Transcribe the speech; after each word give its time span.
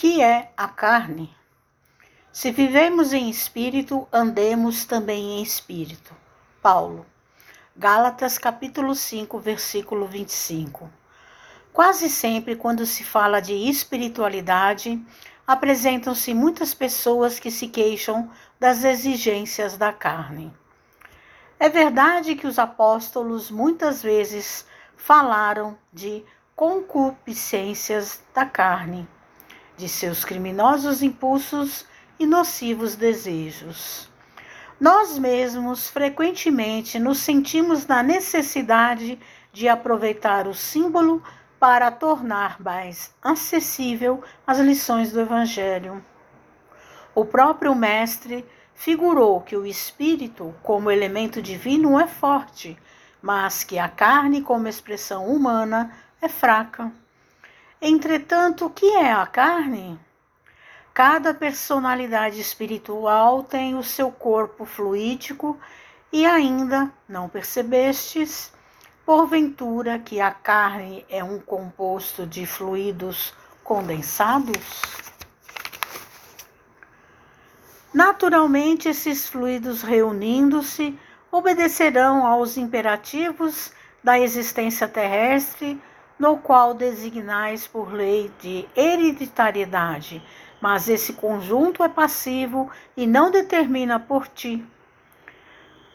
Que 0.00 0.22
é 0.22 0.50
a 0.56 0.66
carne? 0.66 1.30
Se 2.32 2.50
vivemos 2.50 3.12
em 3.12 3.28
espírito, 3.28 4.08
andemos 4.10 4.86
também 4.86 5.32
em 5.32 5.42
espírito. 5.42 6.16
Paulo. 6.62 7.04
Gálatas 7.76 8.38
capítulo 8.38 8.94
5, 8.94 9.38
versículo 9.38 10.06
25. 10.06 10.90
Quase 11.70 12.08
sempre, 12.08 12.56
quando 12.56 12.86
se 12.86 13.04
fala 13.04 13.42
de 13.42 13.52
espiritualidade, 13.52 14.98
apresentam-se 15.46 16.32
muitas 16.32 16.72
pessoas 16.72 17.38
que 17.38 17.50
se 17.50 17.68
queixam 17.68 18.30
das 18.58 18.84
exigências 18.84 19.76
da 19.76 19.92
carne. 19.92 20.50
É 21.58 21.68
verdade 21.68 22.36
que 22.36 22.46
os 22.46 22.58
apóstolos 22.58 23.50
muitas 23.50 24.02
vezes 24.02 24.64
falaram 24.96 25.76
de 25.92 26.24
concupiscências 26.56 28.22
da 28.32 28.46
carne, 28.46 29.06
de 29.80 29.88
seus 29.88 30.26
criminosos 30.26 31.02
impulsos 31.02 31.86
e 32.18 32.26
nocivos 32.26 32.96
desejos. 32.96 34.10
Nós 34.78 35.18
mesmos 35.18 35.88
frequentemente 35.88 36.98
nos 36.98 37.18
sentimos 37.18 37.86
na 37.86 38.02
necessidade 38.02 39.18
de 39.54 39.68
aproveitar 39.68 40.46
o 40.46 40.52
símbolo 40.54 41.22
para 41.58 41.90
tornar 41.90 42.60
mais 42.60 43.14
acessível 43.22 44.22
as 44.46 44.58
lições 44.58 45.12
do 45.12 45.20
Evangelho. 45.20 46.04
O 47.14 47.24
próprio 47.24 47.74
Mestre 47.74 48.46
figurou 48.74 49.40
que 49.40 49.56
o 49.56 49.66
espírito, 49.66 50.54
como 50.62 50.90
elemento 50.90 51.40
divino, 51.40 51.98
é 51.98 52.06
forte, 52.06 52.76
mas 53.22 53.64
que 53.64 53.78
a 53.78 53.88
carne, 53.88 54.42
como 54.42 54.68
expressão 54.68 55.26
humana, 55.26 55.90
é 56.20 56.28
fraca. 56.28 56.92
Entretanto, 57.82 58.66
o 58.66 58.70
que 58.70 58.84
é 58.96 59.10
a 59.10 59.24
carne? 59.24 59.98
Cada 60.92 61.32
personalidade 61.32 62.38
espiritual 62.38 63.42
tem 63.42 63.74
o 63.74 63.82
seu 63.82 64.12
corpo 64.12 64.66
fluídico 64.66 65.58
e 66.12 66.26
ainda 66.26 66.92
não 67.08 67.26
percebestes, 67.26 68.52
porventura, 69.06 69.98
que 69.98 70.20
a 70.20 70.30
carne 70.30 71.06
é 71.08 71.24
um 71.24 71.38
composto 71.38 72.26
de 72.26 72.44
fluidos 72.44 73.32
condensados? 73.64 74.82
Naturalmente, 77.94 78.90
esses 78.90 79.26
fluidos 79.26 79.82
reunindo-se 79.82 80.98
obedecerão 81.32 82.26
aos 82.26 82.58
imperativos 82.58 83.72
da 84.04 84.18
existência 84.18 84.86
terrestre, 84.86 85.80
no 86.20 86.36
qual 86.36 86.74
designais 86.74 87.66
por 87.66 87.94
lei 87.94 88.30
de 88.40 88.68
hereditariedade, 88.76 90.22
mas 90.60 90.86
esse 90.86 91.14
conjunto 91.14 91.82
é 91.82 91.88
passivo 91.88 92.70
e 92.94 93.06
não 93.06 93.30
determina 93.30 93.98
por 93.98 94.28
ti. 94.28 94.62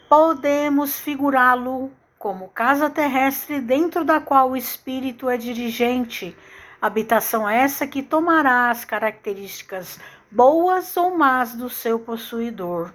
Podemos 0.08 0.98
figurá-lo 0.98 1.92
como 2.18 2.48
casa 2.48 2.90
terrestre 2.90 3.60
dentro 3.60 4.04
da 4.04 4.20
qual 4.20 4.50
o 4.50 4.56
espírito 4.56 5.30
é 5.30 5.36
dirigente, 5.36 6.36
habitação 6.82 7.48
essa 7.48 7.86
que 7.86 8.02
tomará 8.02 8.70
as 8.70 8.84
características 8.84 10.00
boas 10.28 10.96
ou 10.96 11.16
más 11.16 11.54
do 11.54 11.70
seu 11.70 12.00
possuidor. 12.00 12.92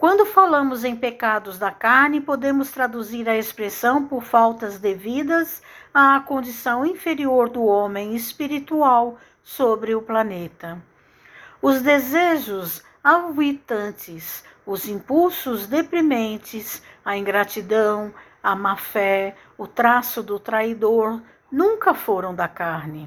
Quando 0.00 0.24
falamos 0.24 0.82
em 0.82 0.96
pecados 0.96 1.58
da 1.58 1.70
carne, 1.70 2.22
podemos 2.22 2.70
traduzir 2.70 3.28
a 3.28 3.36
expressão 3.36 4.06
por 4.06 4.22
faltas 4.24 4.78
devidas 4.78 5.60
à 5.92 6.18
condição 6.20 6.86
inferior 6.86 7.50
do 7.50 7.62
homem 7.66 8.16
espiritual 8.16 9.18
sobre 9.42 9.94
o 9.94 10.00
planeta. 10.00 10.82
Os 11.60 11.82
desejos 11.82 12.82
aviltantes, 13.04 14.42
os 14.64 14.88
impulsos 14.88 15.66
deprimentes, 15.66 16.82
a 17.04 17.18
ingratidão, 17.18 18.10
a 18.42 18.56
má 18.56 18.76
fé, 18.76 19.36
o 19.58 19.66
traço 19.66 20.22
do 20.22 20.40
traidor 20.40 21.20
nunca 21.52 21.92
foram 21.92 22.34
da 22.34 22.48
carne. 22.48 23.06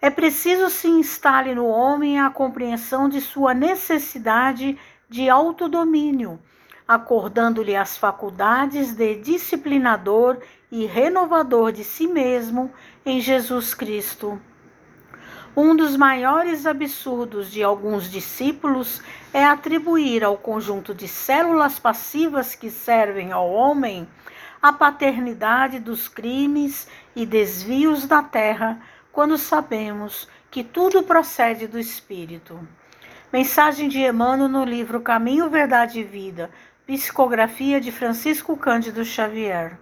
É 0.00 0.08
preciso 0.08 0.70
se 0.70 0.88
instale 0.88 1.54
no 1.54 1.66
homem 1.66 2.18
a 2.18 2.30
compreensão 2.30 3.06
de 3.06 3.20
sua 3.20 3.52
necessidade 3.52 4.78
de 5.10 5.28
autodomínio, 5.28 6.38
acordando-lhe 6.86 7.74
as 7.74 7.96
faculdades 7.96 8.94
de 8.94 9.16
disciplinador 9.16 10.38
e 10.70 10.86
renovador 10.86 11.72
de 11.72 11.82
si 11.82 12.06
mesmo 12.06 12.72
em 13.04 13.20
Jesus 13.20 13.74
Cristo. 13.74 14.40
Um 15.56 15.74
dos 15.74 15.96
maiores 15.96 16.64
absurdos 16.64 17.50
de 17.50 17.60
alguns 17.60 18.08
discípulos 18.08 19.02
é 19.34 19.44
atribuir 19.44 20.22
ao 20.22 20.36
conjunto 20.36 20.94
de 20.94 21.08
células 21.08 21.76
passivas 21.76 22.54
que 22.54 22.70
servem 22.70 23.32
ao 23.32 23.50
homem 23.50 24.06
a 24.62 24.72
paternidade 24.72 25.80
dos 25.80 26.06
crimes 26.06 26.86
e 27.16 27.26
desvios 27.26 28.06
da 28.06 28.22
terra, 28.22 28.80
quando 29.10 29.36
sabemos 29.36 30.28
que 30.52 30.62
tudo 30.62 31.02
procede 31.02 31.66
do 31.66 31.80
Espírito. 31.80 32.60
Mensagem 33.32 33.88
de 33.88 34.00
Emmanuel 34.00 34.48
no 34.48 34.64
livro 34.64 35.00
Caminho, 35.00 35.48
Verdade 35.48 36.00
e 36.00 36.02
Vida, 36.02 36.50
psicografia 36.84 37.80
de 37.80 37.92
Francisco 37.92 38.56
Cândido 38.56 39.04
Xavier. 39.04 39.78